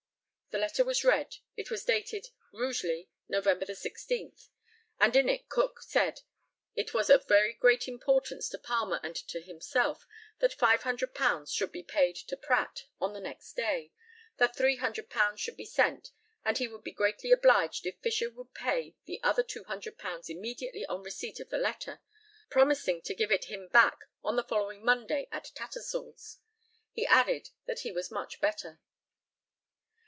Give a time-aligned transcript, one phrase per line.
[0.53, 1.37] [The letter was read.
[1.55, 3.45] It was dated, "Rugeley, Nov.
[3.45, 4.49] the 16th,"
[4.99, 6.23] and in it Cook said
[6.75, 10.05] it was of very great importance to Palmer and to himself
[10.39, 13.93] that £500 should be paid to Pratt on the next day,
[14.39, 16.11] that £300 should be sent,
[16.43, 21.01] and he would be greatly obliged if Fisher would pay the other £200 immediately on
[21.01, 22.01] receipt of the letter,
[22.49, 26.39] promising to give it him back on the following Monday at Tattersall's.
[26.91, 28.81] He added that he was much better.